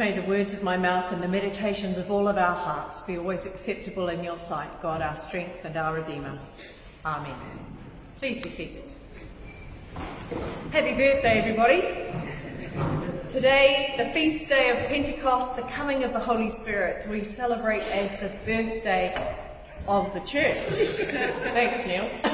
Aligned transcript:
May 0.00 0.12
the 0.12 0.22
words 0.22 0.54
of 0.54 0.62
my 0.62 0.78
mouth 0.78 1.12
and 1.12 1.22
the 1.22 1.28
meditations 1.28 1.98
of 1.98 2.10
all 2.10 2.26
of 2.26 2.38
our 2.38 2.56
hearts 2.56 3.02
be 3.02 3.18
always 3.18 3.44
acceptable 3.44 4.08
in 4.08 4.24
your 4.24 4.38
sight, 4.38 4.80
God, 4.80 5.02
our 5.02 5.14
strength 5.14 5.62
and 5.66 5.76
our 5.76 5.96
Redeemer. 5.96 6.38
Amen. 7.04 7.34
Please 8.18 8.40
be 8.40 8.48
seated. 8.48 8.90
Happy 10.72 10.94
birthday, 10.94 11.38
everybody. 11.38 11.82
Today, 13.28 13.92
the 13.98 14.06
feast 14.06 14.48
day 14.48 14.70
of 14.70 14.88
Pentecost, 14.88 15.56
the 15.56 15.64
coming 15.64 16.02
of 16.02 16.14
the 16.14 16.18
Holy 16.18 16.48
Spirit, 16.48 17.06
we 17.10 17.22
celebrate 17.22 17.82
as 17.92 18.20
the 18.20 18.28
birthday 18.46 19.36
of 19.86 20.14
the 20.14 20.20
church. 20.20 20.56
Thanks, 21.52 21.86
Neil. 21.86 22.08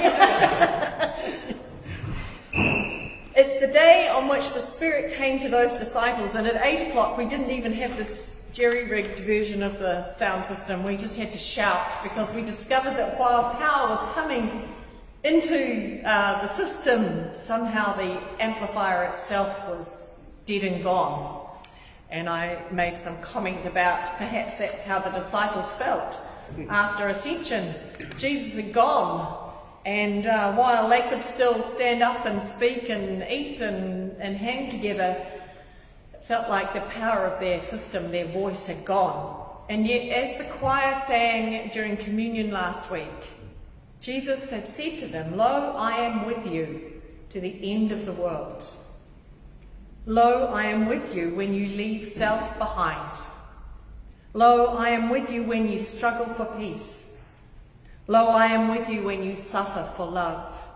it's 3.34 3.58
the 3.58 3.72
day 3.72 4.08
on 4.14 4.28
which 4.28 4.52
the 4.52 4.60
Spirit 4.86 5.14
came 5.14 5.40
to 5.40 5.48
those 5.48 5.72
disciples, 5.74 6.36
and 6.36 6.46
at 6.46 6.64
8 6.64 6.90
o'clock, 6.90 7.18
we 7.18 7.26
didn't 7.26 7.50
even 7.50 7.72
have 7.72 7.96
this 7.96 8.46
jerry 8.52 8.88
rigged 8.88 9.18
version 9.18 9.60
of 9.60 9.80
the 9.80 10.08
sound 10.12 10.44
system. 10.44 10.84
We 10.84 10.96
just 10.96 11.18
had 11.18 11.32
to 11.32 11.38
shout 11.38 11.92
because 12.04 12.32
we 12.32 12.42
discovered 12.42 12.92
that 12.92 13.18
while 13.18 13.52
power 13.54 13.88
was 13.88 14.00
coming 14.14 14.68
into 15.24 16.00
uh, 16.04 16.40
the 16.40 16.46
system, 16.46 17.34
somehow 17.34 17.96
the 17.96 18.22
amplifier 18.38 19.02
itself 19.10 19.68
was 19.68 20.08
dead 20.44 20.62
and 20.62 20.84
gone. 20.84 21.48
And 22.08 22.28
I 22.28 22.62
made 22.70 23.00
some 23.00 23.20
comment 23.22 23.66
about 23.66 24.18
perhaps 24.18 24.58
that's 24.58 24.82
how 24.82 25.00
the 25.00 25.10
disciples 25.10 25.74
felt 25.74 26.22
after 26.68 27.08
ascension. 27.08 27.74
Jesus 28.18 28.54
had 28.54 28.72
gone, 28.72 29.45
and 29.86 30.26
uh, 30.26 30.52
while 30.54 30.88
they 30.88 31.02
could 31.02 31.22
still 31.22 31.62
stand 31.62 32.02
up 32.02 32.26
and 32.26 32.42
speak 32.42 32.90
and 32.90 33.24
eat 33.30 33.60
and, 33.60 34.16
and 34.18 34.36
hang 34.36 34.68
together, 34.68 35.24
it 36.12 36.24
felt 36.24 36.50
like 36.50 36.74
the 36.74 36.80
power 36.80 37.24
of 37.24 37.38
their 37.38 37.60
system, 37.60 38.10
their 38.10 38.26
voice 38.26 38.66
had 38.66 38.84
gone. 38.84 39.46
And 39.68 39.86
yet, 39.86 40.12
as 40.12 40.38
the 40.38 40.44
choir 40.54 40.96
sang 41.06 41.70
during 41.70 41.96
communion 41.96 42.50
last 42.50 42.90
week, 42.90 43.30
Jesus 44.00 44.50
had 44.50 44.66
said 44.66 44.98
to 44.98 45.06
them, 45.06 45.36
Lo, 45.36 45.76
I 45.76 45.92
am 45.92 46.26
with 46.26 46.52
you 46.52 47.00
to 47.30 47.40
the 47.40 47.56
end 47.62 47.92
of 47.92 48.06
the 48.06 48.12
world. 48.12 48.64
Lo, 50.04 50.48
I 50.48 50.64
am 50.64 50.88
with 50.88 51.14
you 51.14 51.30
when 51.36 51.54
you 51.54 51.68
leave 51.68 52.02
self 52.02 52.58
behind. 52.58 53.20
Lo, 54.34 54.76
I 54.76 54.88
am 54.88 55.10
with 55.10 55.32
you 55.32 55.44
when 55.44 55.68
you 55.70 55.78
struggle 55.78 56.26
for 56.26 56.46
peace. 56.58 57.05
Lo, 58.08 58.28
I 58.28 58.46
am 58.46 58.68
with 58.68 58.88
you 58.88 59.04
when 59.04 59.24
you 59.24 59.36
suffer 59.36 59.82
for 59.96 60.06
love. 60.06 60.68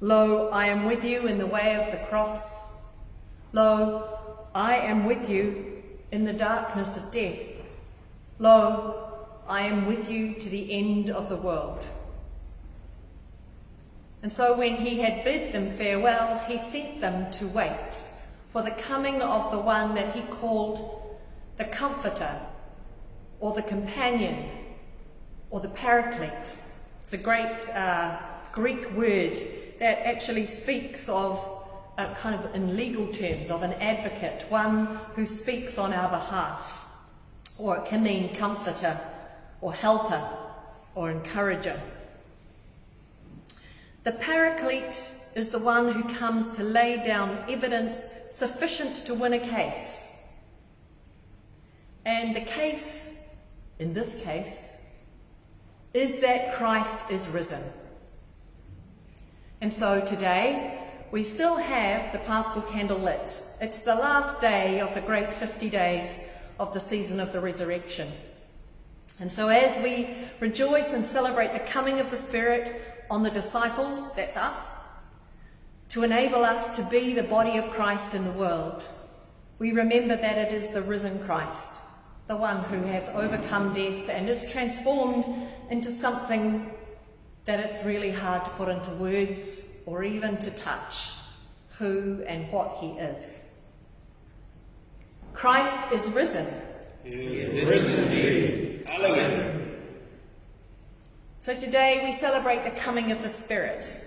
Lo, 0.00 0.48
I 0.48 0.66
am 0.66 0.86
with 0.86 1.04
you 1.04 1.28
in 1.28 1.38
the 1.38 1.46
way 1.46 1.76
of 1.76 1.90
the 1.92 2.04
cross. 2.08 2.82
Lo, 3.52 4.18
I 4.52 4.74
am 4.74 5.04
with 5.04 5.30
you 5.30 5.82
in 6.10 6.24
the 6.24 6.32
darkness 6.32 6.96
of 6.96 7.12
death. 7.12 7.46
Lo, 8.40 9.18
I 9.46 9.62
am 9.62 9.86
with 9.86 10.10
you 10.10 10.34
to 10.34 10.48
the 10.48 10.72
end 10.72 11.10
of 11.10 11.28
the 11.28 11.36
world. 11.36 11.86
And 14.22 14.32
so 14.32 14.58
when 14.58 14.76
he 14.76 15.00
had 15.00 15.22
bid 15.22 15.52
them 15.52 15.70
farewell, 15.70 16.38
he 16.48 16.58
sent 16.58 17.00
them 17.00 17.30
to 17.32 17.46
wait 17.46 18.10
for 18.48 18.62
the 18.62 18.72
coming 18.72 19.22
of 19.22 19.52
the 19.52 19.58
one 19.60 19.94
that 19.94 20.14
he 20.14 20.22
called 20.22 21.18
the 21.56 21.64
Comforter, 21.66 22.40
or 23.38 23.54
the 23.54 23.62
Companion, 23.62 24.59
or 25.50 25.60
the 25.60 25.68
Paraclete. 25.68 26.58
It's 27.00 27.12
a 27.12 27.18
great 27.18 27.68
uh, 27.70 28.18
Greek 28.52 28.90
word 28.92 29.38
that 29.78 30.06
actually 30.06 30.46
speaks 30.46 31.08
of, 31.08 31.64
uh, 31.98 32.14
kind 32.14 32.34
of 32.34 32.54
in 32.54 32.76
legal 32.76 33.08
terms, 33.08 33.50
of 33.50 33.62
an 33.62 33.72
advocate, 33.74 34.46
one 34.48 34.86
who 35.14 35.26
speaks 35.26 35.78
on 35.78 35.92
our 35.92 36.08
behalf. 36.08 36.86
Or 37.58 37.76
it 37.76 37.84
can 37.84 38.02
mean 38.02 38.34
comforter, 38.34 38.98
or 39.60 39.72
helper, 39.72 40.28
or 40.94 41.10
encourager. 41.10 41.80
The 44.04 44.12
paraclete 44.12 45.12
is 45.34 45.50
the 45.50 45.58
one 45.58 45.92
who 45.92 46.02
comes 46.14 46.48
to 46.56 46.64
lay 46.64 47.02
down 47.04 47.44
evidence 47.48 48.08
sufficient 48.30 48.96
to 49.06 49.14
win 49.14 49.32
a 49.32 49.38
case. 49.38 50.18
And 52.04 52.34
the 52.34 52.40
case, 52.40 53.14
in 53.78 53.92
this 53.92 54.20
case, 54.22 54.79
is 55.92 56.20
that 56.20 56.54
Christ 56.54 57.10
is 57.10 57.28
risen. 57.28 57.62
And 59.60 59.72
so 59.72 60.04
today, 60.04 60.78
we 61.10 61.24
still 61.24 61.56
have 61.56 62.12
the 62.12 62.20
Paschal 62.20 62.62
candle 62.62 62.98
lit. 62.98 63.42
It's 63.60 63.82
the 63.82 63.94
last 63.94 64.40
day 64.40 64.80
of 64.80 64.94
the 64.94 65.00
great 65.00 65.34
50 65.34 65.68
days 65.68 66.30
of 66.58 66.72
the 66.72 66.80
season 66.80 67.20
of 67.20 67.32
the 67.32 67.40
resurrection. 67.40 68.08
And 69.18 69.30
so, 69.30 69.48
as 69.48 69.76
we 69.82 70.08
rejoice 70.38 70.94
and 70.94 71.04
celebrate 71.04 71.52
the 71.52 71.60
coming 71.60 72.00
of 72.00 72.10
the 72.10 72.16
Spirit, 72.16 72.80
on 73.10 73.24
the 73.24 73.30
disciples, 73.30 74.14
that's 74.14 74.36
us, 74.36 74.80
to 75.88 76.04
enable 76.04 76.44
us 76.44 76.76
to 76.76 76.82
be 76.84 77.12
the 77.12 77.24
body 77.24 77.58
of 77.58 77.68
Christ 77.70 78.14
in 78.14 78.24
the 78.24 78.30
world. 78.32 78.88
We 79.58 79.72
remember 79.72 80.16
that 80.16 80.38
it 80.38 80.54
is 80.54 80.70
the 80.70 80.82
risen 80.82 81.18
Christ, 81.24 81.82
the 82.30 82.36
one 82.36 82.62
who 82.66 82.80
has 82.82 83.08
overcome 83.08 83.74
death 83.74 84.08
and 84.08 84.28
is 84.28 84.48
transformed 84.52 85.24
into 85.68 85.90
something 85.90 86.70
that 87.44 87.58
it's 87.58 87.82
really 87.82 88.12
hard 88.12 88.44
to 88.44 88.50
put 88.52 88.68
into 88.68 88.88
words 88.92 89.74
or 89.84 90.04
even 90.04 90.36
to 90.36 90.48
touch 90.52 91.16
who 91.70 92.22
and 92.28 92.48
what 92.52 92.76
he 92.78 92.90
is. 92.90 93.44
Christ 95.32 95.90
is 95.90 96.08
risen. 96.12 96.46
He 97.02 97.10
is 97.10 97.68
risen 97.68 98.04
indeed. 98.04 98.84
Hallelujah. 98.86 99.66
So 101.38 101.56
today 101.56 102.00
we 102.04 102.12
celebrate 102.12 102.62
the 102.62 102.70
coming 102.70 103.10
of 103.10 103.24
the 103.24 103.28
Spirit. 103.28 104.06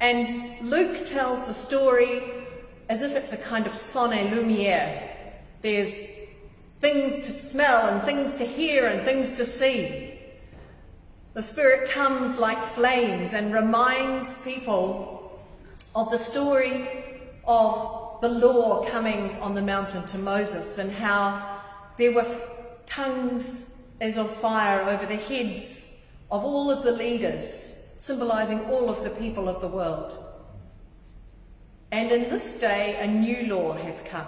And 0.00 0.70
Luke 0.70 1.04
tells 1.04 1.48
the 1.48 1.52
story 1.52 2.22
as 2.88 3.02
if 3.02 3.16
it's 3.16 3.32
a 3.32 3.38
kind 3.38 3.66
of 3.66 3.74
son 3.74 4.12
et 4.12 4.30
lumière. 4.30 5.02
There's 5.62 6.17
things 6.80 7.26
to 7.26 7.32
smell 7.32 7.88
and 7.88 8.02
things 8.04 8.36
to 8.36 8.44
hear 8.44 8.86
and 8.86 9.02
things 9.02 9.36
to 9.36 9.44
see. 9.44 10.14
The 11.34 11.42
Spirit 11.42 11.90
comes 11.90 12.38
like 12.38 12.62
flames 12.62 13.34
and 13.34 13.52
reminds 13.52 14.38
people 14.42 15.40
of 15.94 16.10
the 16.10 16.18
story 16.18 16.88
of 17.46 18.18
the 18.20 18.28
law 18.28 18.84
coming 18.86 19.36
on 19.40 19.54
the 19.54 19.62
mountain 19.62 20.04
to 20.06 20.18
Moses 20.18 20.78
and 20.78 20.90
how 20.90 21.60
there 21.96 22.12
were 22.12 22.26
tongues 22.86 23.80
as 24.00 24.16
of 24.16 24.30
fire 24.30 24.82
over 24.82 25.06
the 25.06 25.16
heads 25.16 26.06
of 26.30 26.44
all 26.44 26.70
of 26.70 26.84
the 26.84 26.92
leaders, 26.92 27.84
symbolizing 27.96 28.60
all 28.66 28.90
of 28.90 29.02
the 29.02 29.10
people 29.10 29.48
of 29.48 29.60
the 29.60 29.68
world. 29.68 30.16
And 31.90 32.12
in 32.12 32.30
this 32.30 32.58
day, 32.58 32.98
a 33.00 33.06
new 33.06 33.46
law 33.54 33.72
has 33.72 34.02
come. 34.02 34.26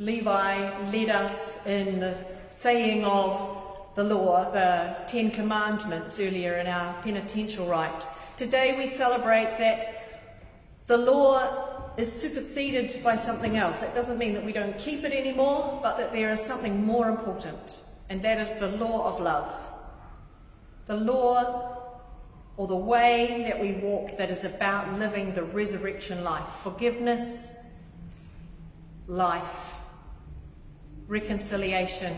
Levi 0.00 0.90
led 0.90 1.10
us 1.10 1.64
in 1.66 2.00
the 2.00 2.16
saying 2.50 3.04
of 3.04 3.92
the 3.94 4.02
law, 4.02 4.50
the 4.50 4.96
Ten 5.06 5.30
Commandments 5.30 6.18
earlier 6.18 6.54
in 6.54 6.66
our 6.66 6.94
penitential 7.02 7.66
rite. 7.66 8.08
Today 8.38 8.74
we 8.78 8.86
celebrate 8.86 9.58
that 9.58 10.24
the 10.86 10.96
law 10.96 11.92
is 11.98 12.10
superseded 12.10 13.02
by 13.04 13.14
something 13.14 13.58
else. 13.58 13.80
That 13.80 13.94
doesn't 13.94 14.18
mean 14.18 14.32
that 14.32 14.44
we 14.44 14.52
don't 14.52 14.76
keep 14.78 15.04
it 15.04 15.12
anymore, 15.12 15.78
but 15.82 15.98
that 15.98 16.12
there 16.12 16.32
is 16.32 16.40
something 16.40 16.84
more 16.84 17.10
important, 17.10 17.84
and 18.08 18.22
that 18.22 18.38
is 18.38 18.58
the 18.58 18.68
law 18.78 19.06
of 19.06 19.20
love 19.20 19.70
the 20.90 20.96
law 20.96 21.76
or 22.56 22.66
the 22.66 22.74
way 22.74 23.44
that 23.46 23.60
we 23.60 23.74
walk 23.74 24.16
that 24.18 24.28
is 24.28 24.42
about 24.42 24.98
living 24.98 25.32
the 25.34 25.44
resurrection 25.44 26.24
life 26.24 26.48
forgiveness, 26.48 27.54
life, 29.06 29.69
reconciliation, 31.10 32.14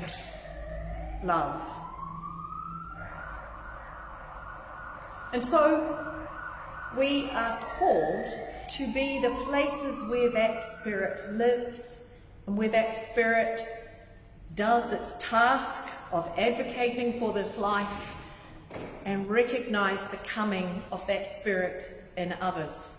love. 1.24 1.62
And 5.32 5.42
so 5.42 6.14
we 6.96 7.30
are 7.30 7.58
called 7.58 8.26
to 8.76 8.92
be 8.92 9.18
the 9.22 9.34
places 9.46 10.06
where 10.10 10.30
that 10.32 10.62
spirit 10.62 11.22
lives 11.32 12.20
and 12.46 12.54
where 12.54 12.68
that 12.68 12.90
spirit 12.90 13.62
does 14.54 14.92
its 14.92 15.16
task 15.18 15.90
of 16.12 16.30
advocating 16.36 17.18
for 17.18 17.32
this 17.32 17.56
life 17.56 18.14
and 19.06 19.26
recognize 19.30 20.06
the 20.08 20.18
coming 20.18 20.82
of 20.92 21.06
that 21.06 21.26
Spirit 21.26 21.82
in 22.18 22.34
others. 22.42 22.98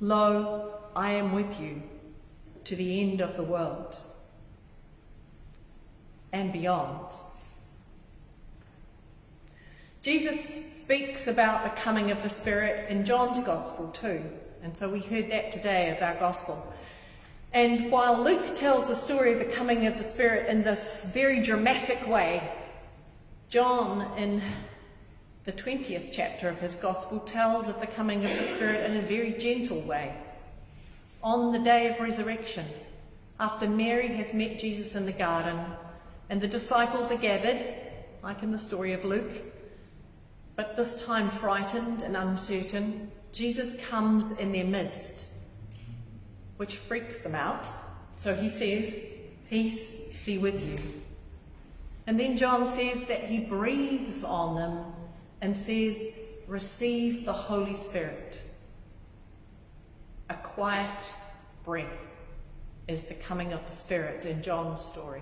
Lo, 0.00 0.78
I 0.94 1.10
am 1.10 1.32
with 1.32 1.60
you 1.60 1.82
to 2.66 2.74
the 2.74 3.00
end 3.00 3.20
of 3.20 3.36
the 3.36 3.44
world 3.44 3.96
and 6.32 6.52
beyond. 6.52 7.14
Jesus 10.02 10.76
speaks 10.76 11.28
about 11.28 11.62
the 11.62 11.80
coming 11.80 12.10
of 12.10 12.22
the 12.22 12.28
Spirit 12.28 12.90
in 12.90 13.04
John's 13.04 13.40
Gospel 13.44 13.88
too, 13.88 14.22
and 14.62 14.76
so 14.76 14.90
we 14.90 15.00
heard 15.00 15.30
that 15.30 15.52
today 15.52 15.88
as 15.88 16.02
our 16.02 16.16
Gospel. 16.16 16.72
And 17.52 17.90
while 17.90 18.22
Luke 18.22 18.54
tells 18.56 18.88
the 18.88 18.96
story 18.96 19.32
of 19.32 19.38
the 19.38 19.44
coming 19.44 19.86
of 19.86 19.96
the 19.96 20.04
Spirit 20.04 20.48
in 20.48 20.64
this 20.64 21.04
very 21.04 21.42
dramatic 21.44 22.06
way, 22.08 22.42
John, 23.48 24.10
in 24.18 24.42
the 25.44 25.52
20th 25.52 26.10
chapter 26.12 26.48
of 26.48 26.60
his 26.60 26.74
Gospel, 26.74 27.20
tells 27.20 27.68
of 27.68 27.80
the 27.80 27.86
coming 27.86 28.24
of 28.24 28.30
the 28.36 28.42
Spirit 28.42 28.90
in 28.90 28.96
a 28.96 29.02
very 29.02 29.32
gentle 29.32 29.80
way. 29.82 30.16
On 31.26 31.50
the 31.50 31.58
day 31.58 31.88
of 31.88 31.98
resurrection, 31.98 32.64
after 33.40 33.68
Mary 33.68 34.06
has 34.14 34.32
met 34.32 34.60
Jesus 34.60 34.94
in 34.94 35.06
the 35.06 35.12
garden, 35.12 35.58
and 36.30 36.40
the 36.40 36.46
disciples 36.46 37.10
are 37.10 37.18
gathered, 37.18 37.66
like 38.22 38.44
in 38.44 38.52
the 38.52 38.60
story 38.60 38.92
of 38.92 39.04
Luke, 39.04 39.42
but 40.54 40.76
this 40.76 41.04
time 41.04 41.28
frightened 41.28 42.02
and 42.02 42.16
uncertain, 42.16 43.10
Jesus 43.32 43.84
comes 43.88 44.38
in 44.38 44.52
their 44.52 44.66
midst, 44.66 45.26
which 46.58 46.76
freaks 46.76 47.24
them 47.24 47.34
out. 47.34 47.68
So 48.16 48.32
he 48.32 48.48
says, 48.48 49.04
Peace 49.50 49.96
be 50.24 50.38
with 50.38 50.64
you. 50.64 50.78
And 52.06 52.20
then 52.20 52.36
John 52.36 52.68
says 52.68 53.08
that 53.08 53.24
he 53.24 53.40
breathes 53.40 54.22
on 54.22 54.54
them 54.54 54.78
and 55.40 55.56
says, 55.56 56.06
Receive 56.46 57.24
the 57.24 57.32
Holy 57.32 57.74
Spirit. 57.74 58.44
Quiet 60.56 61.14
breath 61.66 61.86
is 62.88 63.04
the 63.08 63.14
coming 63.14 63.52
of 63.52 63.66
the 63.66 63.76
Spirit 63.76 64.24
in 64.24 64.42
John's 64.42 64.80
story. 64.80 65.20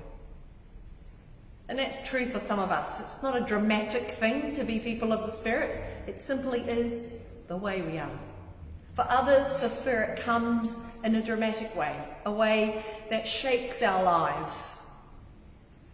And 1.69 1.77
that's 1.77 2.09
true 2.09 2.25
for 2.27 2.39
some 2.39 2.61
of 2.61 2.71
us. 2.71 3.01
It's 3.01 3.21
not 3.21 3.37
a 3.37 3.41
dramatic 3.41 4.13
thing 4.13 4.55
to 4.55 4.63
be 4.63 4.79
people 4.79 5.13
of 5.13 5.23
the 5.23 5.33
Spirit, 5.33 5.83
it 6.07 6.21
simply 6.21 6.61
is 6.61 7.17
the 7.49 7.57
way 7.57 7.83
we 7.83 7.99
are. 7.99 8.17
For 8.95 9.05
others, 9.09 9.59
the 9.59 9.69
Spirit 9.69 10.21
comes 10.21 10.81
in 11.03 11.17
a 11.17 11.21
dramatic 11.21 11.75
way, 11.75 11.97
a 12.25 12.31
way 12.31 12.85
that 13.11 13.27
shakes 13.27 13.83
our 13.83 14.05
lives 14.05 14.89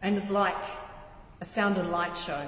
and 0.03 0.19
is 0.19 0.29
like 0.29 0.67
a 1.41 1.47
sound 1.47 1.79
and 1.79 1.91
light 1.91 2.15
show. 2.15 2.47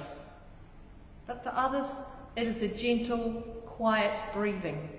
But 1.25 1.43
for 1.43 1.53
others, 1.55 2.01
it 2.35 2.45
is 2.45 2.61
a 2.61 2.67
gentle, 2.67 3.41
quiet 3.65 4.13
breathing. 4.31 4.89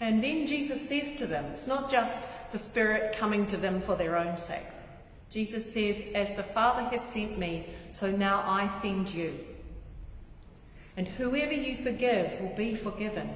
And 0.00 0.22
then 0.22 0.46
Jesus 0.46 0.88
says 0.88 1.14
to 1.14 1.26
them, 1.26 1.44
it's 1.46 1.66
not 1.66 1.90
just 1.90 2.22
the 2.52 2.58
Spirit 2.58 3.16
coming 3.16 3.46
to 3.48 3.56
them 3.56 3.80
for 3.80 3.96
their 3.96 4.16
own 4.16 4.36
sake. 4.36 4.66
Jesus 5.30 5.72
says, 5.72 6.02
As 6.14 6.36
the 6.36 6.42
Father 6.42 6.82
has 6.84 7.02
sent 7.02 7.38
me, 7.38 7.66
so 7.90 8.10
now 8.10 8.42
I 8.46 8.66
send 8.66 9.12
you. 9.12 9.38
And 10.96 11.06
whoever 11.06 11.52
you 11.52 11.76
forgive 11.76 12.40
will 12.40 12.54
be 12.56 12.74
forgiven. 12.74 13.28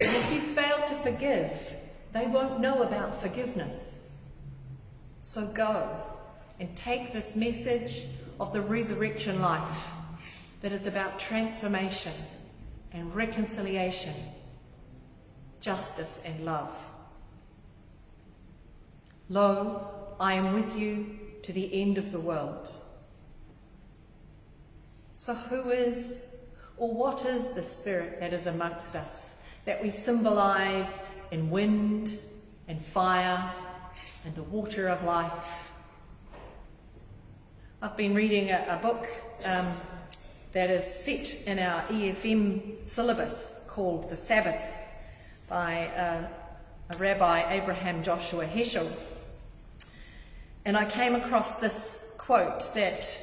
And 0.00 0.16
if 0.16 0.32
you 0.32 0.40
fail 0.40 0.82
to 0.86 0.94
forgive, 0.94 1.76
they 2.12 2.26
won't 2.26 2.60
know 2.60 2.82
about 2.82 3.14
forgiveness. 3.14 4.20
So 5.20 5.46
go 5.46 5.88
and 6.58 6.74
take 6.74 7.12
this 7.12 7.36
message 7.36 8.06
of 8.40 8.52
the 8.52 8.60
resurrection 8.60 9.40
life 9.40 9.92
that 10.62 10.72
is 10.72 10.86
about 10.86 11.18
transformation 11.18 12.12
and 12.92 13.14
reconciliation, 13.14 14.14
justice 15.60 16.20
and 16.24 16.44
love. 16.44 16.90
Lo, 19.28 19.88
I 20.18 20.34
am 20.34 20.54
with 20.54 20.76
you 20.76 21.18
to 21.42 21.52
the 21.52 21.80
end 21.80 21.98
of 21.98 22.12
the 22.12 22.20
world. 22.20 22.76
So, 25.14 25.34
who 25.34 25.70
is 25.70 26.24
or 26.76 26.92
what 26.92 27.24
is 27.24 27.52
the 27.52 27.62
Spirit 27.62 28.20
that 28.20 28.32
is 28.32 28.46
amongst 28.46 28.96
us 28.96 29.38
that 29.66 29.82
we 29.82 29.90
symbolize 29.90 30.98
in 31.30 31.50
wind 31.50 32.18
and 32.66 32.82
fire 32.82 33.52
and 34.24 34.34
the 34.34 34.42
water 34.42 34.88
of 34.88 35.04
life? 35.04 35.70
I've 37.82 37.96
been 37.96 38.14
reading 38.14 38.50
a, 38.50 38.64
a 38.68 38.82
book 38.82 39.06
um, 39.44 39.74
that 40.52 40.70
is 40.70 40.86
set 40.86 41.34
in 41.46 41.58
our 41.58 41.82
EFM 41.82 42.88
syllabus 42.88 43.60
called 43.68 44.10
The 44.10 44.16
Sabbath 44.16 44.79
by 45.50 45.88
uh, 45.96 46.28
a 46.90 46.96
Rabbi 46.96 47.52
Abraham 47.54 48.04
Joshua 48.04 48.44
Heschel. 48.44 48.88
And 50.64 50.76
I 50.76 50.84
came 50.84 51.16
across 51.16 51.56
this 51.56 52.14
quote 52.18 52.72
that 52.76 53.20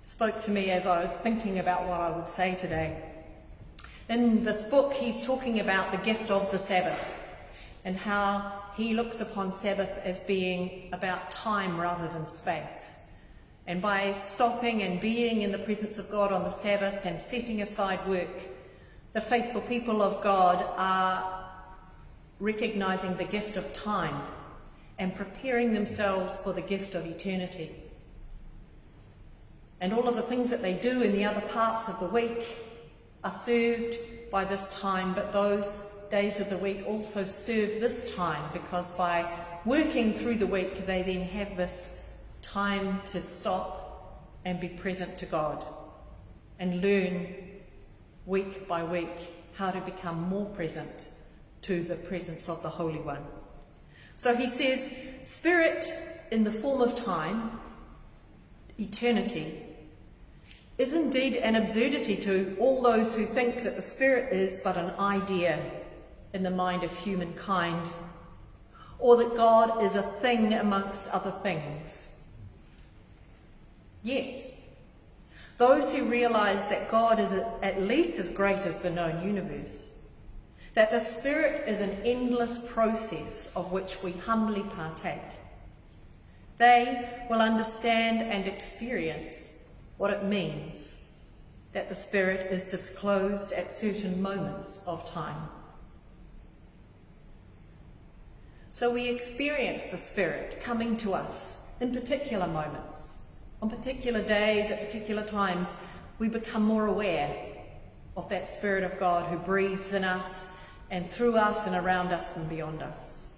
spoke 0.00 0.40
to 0.40 0.50
me 0.50 0.70
as 0.70 0.86
I 0.86 1.02
was 1.02 1.12
thinking 1.12 1.58
about 1.58 1.86
what 1.86 2.00
I 2.00 2.10
would 2.10 2.28
say 2.28 2.54
today. 2.54 3.02
In 4.08 4.44
this 4.44 4.64
book, 4.64 4.94
he's 4.94 5.26
talking 5.26 5.60
about 5.60 5.92
the 5.92 5.98
gift 5.98 6.30
of 6.30 6.50
the 6.50 6.58
Sabbath 6.58 7.20
and 7.84 7.94
how 7.94 8.62
he 8.74 8.94
looks 8.94 9.20
upon 9.20 9.52
Sabbath 9.52 9.98
as 10.04 10.20
being 10.20 10.88
about 10.94 11.30
time 11.30 11.78
rather 11.78 12.08
than 12.08 12.26
space. 12.26 13.00
And 13.66 13.82
by 13.82 14.14
stopping 14.14 14.82
and 14.82 15.02
being 15.02 15.42
in 15.42 15.52
the 15.52 15.58
presence 15.58 15.98
of 15.98 16.10
God 16.10 16.32
on 16.32 16.44
the 16.44 16.50
Sabbath 16.50 17.04
and 17.04 17.22
setting 17.22 17.60
aside 17.60 18.06
work, 18.08 18.30
the 19.12 19.20
faithful 19.20 19.60
people 19.60 20.02
of 20.02 20.22
God 20.22 20.64
are 20.76 21.50
recognizing 22.40 23.14
the 23.16 23.24
gift 23.24 23.56
of 23.56 23.72
time 23.72 24.16
and 24.98 25.14
preparing 25.14 25.72
themselves 25.72 26.40
for 26.40 26.52
the 26.52 26.62
gift 26.62 26.94
of 26.94 27.06
eternity. 27.06 27.70
And 29.80 29.92
all 29.92 30.08
of 30.08 30.16
the 30.16 30.22
things 30.22 30.50
that 30.50 30.62
they 30.62 30.74
do 30.74 31.02
in 31.02 31.12
the 31.12 31.24
other 31.24 31.40
parts 31.40 31.88
of 31.88 31.98
the 32.00 32.06
week 32.06 32.56
are 33.24 33.32
served 33.32 33.98
by 34.30 34.44
this 34.44 34.80
time, 34.80 35.12
but 35.12 35.32
those 35.32 35.84
days 36.10 36.40
of 36.40 36.48
the 36.50 36.58
week 36.58 36.84
also 36.86 37.24
serve 37.24 37.80
this 37.80 38.14
time 38.14 38.42
because 38.52 38.92
by 38.92 39.28
working 39.64 40.12
through 40.12 40.36
the 40.36 40.46
week, 40.46 40.86
they 40.86 41.02
then 41.02 41.22
have 41.22 41.56
this 41.56 42.04
time 42.42 43.00
to 43.06 43.20
stop 43.20 44.28
and 44.44 44.58
be 44.58 44.68
present 44.68 45.18
to 45.18 45.26
God 45.26 45.64
and 46.58 46.82
learn 46.82 47.26
week 48.26 48.68
by 48.68 48.84
week 48.84 49.28
how 49.54 49.70
to 49.70 49.80
become 49.80 50.22
more 50.28 50.46
present 50.46 51.10
to 51.62 51.82
the 51.82 51.94
presence 51.94 52.48
of 52.48 52.62
the 52.62 52.68
Holy 52.68 52.98
One. 52.98 53.24
So 54.16 54.34
he 54.34 54.48
says, 54.48 54.94
Spirit 55.22 55.92
in 56.30 56.44
the 56.44 56.50
form 56.50 56.80
of 56.80 56.94
time, 56.94 57.60
eternity, 58.78 59.62
is 60.78 60.92
indeed 60.92 61.36
an 61.36 61.54
absurdity 61.54 62.16
to 62.16 62.56
all 62.58 62.82
those 62.82 63.14
who 63.14 63.24
think 63.24 63.62
that 63.62 63.76
the 63.76 63.82
Spirit 63.82 64.32
is 64.32 64.60
but 64.62 64.76
an 64.76 64.90
idea 64.98 65.58
in 66.32 66.42
the 66.42 66.50
mind 66.50 66.82
of 66.82 66.96
humankind, 66.96 67.90
or 68.98 69.16
that 69.16 69.36
God 69.36 69.82
is 69.82 69.96
a 69.96 70.02
thing 70.02 70.54
amongst 70.54 71.12
other 71.12 71.30
things. 71.30 72.12
Yet, 74.02 74.42
those 75.58 75.94
who 75.94 76.04
realize 76.04 76.68
that 76.68 76.90
God 76.90 77.18
is 77.18 77.32
at 77.62 77.82
least 77.82 78.18
as 78.18 78.28
great 78.28 78.58
as 78.58 78.82
the 78.82 78.90
known 78.90 79.24
universe 79.24 79.92
that 80.74 80.90
the 80.90 80.98
Spirit 80.98 81.68
is 81.68 81.80
an 81.80 81.98
endless 82.04 82.58
process 82.72 83.52
of 83.54 83.72
which 83.72 84.02
we 84.02 84.12
humbly 84.12 84.62
partake. 84.62 85.20
They 86.58 87.26
will 87.28 87.42
understand 87.42 88.22
and 88.22 88.48
experience 88.48 89.64
what 89.98 90.10
it 90.10 90.24
means 90.24 91.00
that 91.72 91.88
the 91.88 91.94
Spirit 91.94 92.50
is 92.50 92.66
disclosed 92.66 93.52
at 93.52 93.72
certain 93.72 94.22
moments 94.22 94.84
of 94.86 95.10
time. 95.10 95.48
So 98.70 98.90
we 98.90 99.10
experience 99.10 99.86
the 99.88 99.98
Spirit 99.98 100.60
coming 100.62 100.96
to 100.98 101.12
us 101.12 101.58
in 101.80 101.92
particular 101.92 102.46
moments. 102.46 103.21
On 103.62 103.70
particular 103.70 104.22
days, 104.22 104.72
at 104.72 104.84
particular 104.84 105.22
times, 105.22 105.80
we 106.18 106.28
become 106.28 106.64
more 106.64 106.86
aware 106.86 107.32
of 108.16 108.28
that 108.28 108.50
Spirit 108.50 108.82
of 108.82 108.98
God 108.98 109.30
who 109.30 109.38
breathes 109.38 109.92
in 109.92 110.02
us 110.02 110.48
and 110.90 111.08
through 111.08 111.36
us 111.36 111.68
and 111.68 111.76
around 111.76 112.08
us 112.08 112.36
and 112.36 112.48
beyond 112.48 112.82
us. 112.82 113.34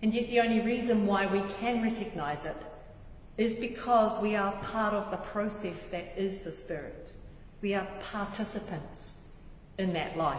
And 0.00 0.14
yet, 0.14 0.28
the 0.28 0.38
only 0.38 0.60
reason 0.60 1.08
why 1.08 1.26
we 1.26 1.40
can 1.48 1.82
recognize 1.82 2.44
it 2.44 2.56
is 3.36 3.56
because 3.56 4.22
we 4.22 4.36
are 4.36 4.52
part 4.62 4.94
of 4.94 5.10
the 5.10 5.16
process 5.16 5.88
that 5.88 6.14
is 6.16 6.42
the 6.42 6.52
Spirit. 6.52 7.14
We 7.62 7.74
are 7.74 7.88
participants 8.12 9.26
in 9.76 9.92
that 9.94 10.16
life. 10.16 10.38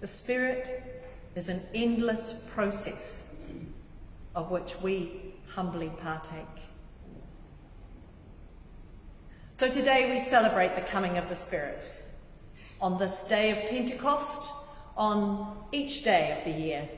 The 0.00 0.08
Spirit 0.08 1.04
is 1.36 1.48
an 1.48 1.62
endless 1.72 2.34
process 2.48 3.30
of 4.34 4.50
which 4.50 4.74
we 4.82 5.29
humbly 5.54 5.90
partake. 6.00 6.44
So 9.54 9.68
today 9.68 10.10
we 10.10 10.20
celebrate 10.20 10.74
the 10.74 10.80
coming 10.82 11.18
of 11.18 11.28
the 11.28 11.34
Spirit 11.34 11.92
on 12.80 12.98
this 12.98 13.24
day 13.24 13.50
of 13.50 13.68
Pentecost, 13.68 14.52
on 14.96 15.56
each 15.72 16.02
day 16.02 16.34
of 16.36 16.44
the 16.44 16.58
year. 16.58 16.88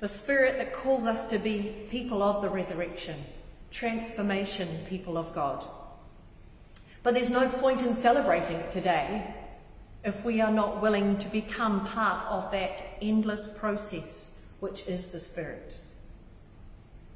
The 0.00 0.08
Spirit 0.08 0.56
that 0.58 0.72
calls 0.72 1.06
us 1.06 1.26
to 1.26 1.38
be 1.38 1.72
people 1.90 2.22
of 2.22 2.42
the 2.42 2.48
resurrection, 2.48 3.16
transformation 3.70 4.68
people 4.88 5.16
of 5.16 5.32
God. 5.34 5.64
But 7.02 7.14
there's 7.14 7.30
no 7.30 7.48
point 7.48 7.82
in 7.82 7.94
celebrating 7.94 8.56
it 8.56 8.70
today 8.70 9.34
if 10.04 10.24
we 10.24 10.40
are 10.40 10.50
not 10.50 10.82
willing 10.82 11.18
to 11.18 11.28
become 11.28 11.86
part 11.86 12.26
of 12.26 12.50
that 12.50 12.82
endless 13.00 13.46
process 13.46 14.44
which 14.58 14.88
is 14.88 15.12
the 15.12 15.20
Spirit. 15.20 15.80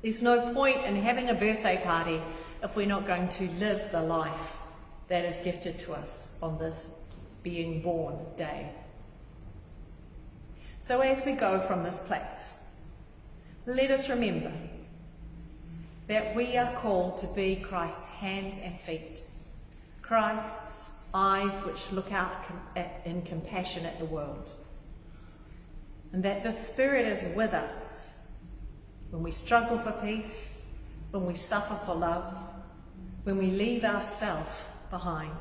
There's 0.03 0.23
no 0.23 0.53
point 0.53 0.85
in 0.85 0.97
having 0.97 1.31
a 1.31 1.35
birthday 1.35 1.81
party 1.83 2.21
if 2.63 2.77
we're 2.77 2.87
not 2.87 3.07
going 3.07 3.29
to 3.31 3.49
live 3.59 3.91
the 3.93 4.03
life 4.03 4.59
that 5.09 5.25
is 5.25 5.37
gifted 5.39 5.79
to 5.81 5.95
us 5.95 6.37
on 6.43 6.59
this 6.59 7.01
being 7.43 7.81
born 7.81 8.19
day. 8.37 8.71
So, 10.81 11.01
as 11.01 11.25
we 11.25 11.33
go 11.33 11.61
from 11.61 11.83
this 11.83 11.99
place, 12.01 12.61
let 13.67 13.91
us 13.91 14.09
remember 14.09 14.53
that 16.07 16.37
we 16.37 16.57
are 16.57 16.73
called 16.75 17.19
to 17.19 17.27
be 17.35 17.57
Christ's 17.57 18.09
hands 18.09 18.61
and 18.63 18.79
feet, 18.79 19.25
Christ's 20.03 20.93
eyes 21.13 21.61
which 21.65 21.91
look 21.91 22.13
out 22.13 22.45
in 23.05 23.23
compassion 23.23 23.85
at 23.87 23.99
the 23.99 24.05
world, 24.05 24.53
and 26.13 26.23
that 26.23 26.43
the 26.43 26.53
Spirit 26.53 27.07
is 27.07 27.35
with 27.35 27.55
us 27.55 28.06
when 29.11 29.23
we 29.23 29.31
struggle 29.31 29.79
for 29.79 29.93
peace, 29.93 30.67
when 31.11 31.27
we 31.27 31.35
suffer 31.35 31.75
for 31.75 31.95
love, 31.95 32.39
when 33.25 33.39
we 33.39 33.51
leave 33.51 33.85
ourself 33.85 34.71
behind. 34.91 35.33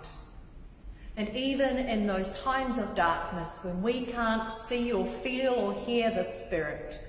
And 1.17 1.29
even 1.29 1.77
in 1.77 2.07
those 2.07 2.38
times 2.41 2.77
of 2.77 2.93
darkness 2.95 3.60
when 3.63 3.81
we 3.81 4.05
can't 4.05 4.51
see 4.51 4.91
or 4.91 5.05
feel 5.05 5.53
or 5.53 5.74
hear 5.74 6.12
the 6.12 6.24
Spirit, 6.24 7.00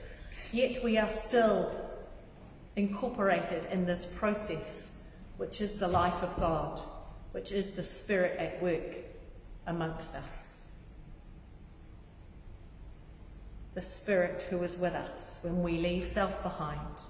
yet 0.52 0.82
we 0.84 0.96
are 0.96 1.08
still 1.08 1.72
incorporated 2.76 3.66
in 3.72 3.84
this 3.84 4.06
process, 4.06 5.02
which 5.38 5.60
is 5.60 5.78
the 5.78 5.88
life 5.88 6.22
of 6.22 6.36
God, 6.36 6.80
which 7.32 7.50
is 7.52 7.72
the 7.72 7.82
Spirit 7.82 8.38
at 8.38 8.62
work 8.62 8.96
amongst 9.66 10.14
us. 10.14 10.55
The 13.76 13.82
Spirit 13.82 14.48
who 14.50 14.64
is 14.64 14.76
with 14.76 14.94
us 14.94 15.38
when 15.44 15.62
we 15.62 15.78
leave 15.78 16.04
self 16.04 16.42
behind, 16.42 17.02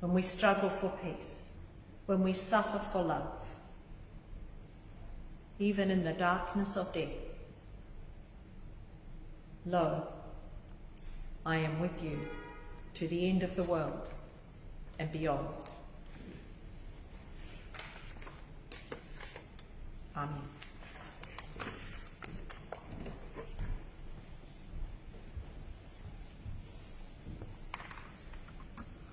when 0.00 0.12
we 0.12 0.20
struggle 0.20 0.68
for 0.68 0.92
peace, 1.02 1.56
when 2.04 2.22
we 2.22 2.34
suffer 2.34 2.78
for 2.78 3.02
love 3.02 3.48
even 5.58 5.90
in 5.90 6.04
the 6.04 6.12
darkness 6.12 6.76
of 6.76 6.92
death. 6.92 7.08
Lo, 9.66 10.06
I 11.44 11.56
am 11.56 11.80
with 11.80 12.02
you 12.02 12.20
to 12.94 13.08
the 13.08 13.28
end 13.28 13.42
of 13.42 13.56
the 13.56 13.64
world 13.64 14.10
and 14.98 15.10
beyond. 15.12 15.48
Amen. 20.16 20.57